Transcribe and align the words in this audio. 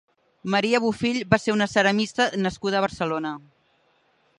Maria 0.53 0.79
Bofill 0.85 1.19
va 1.35 1.39
ser 1.43 1.55
una 1.57 1.69
ceramista 1.75 2.29
nascuda 2.47 2.81
a 2.81 2.85
Barcelona. 2.87 3.37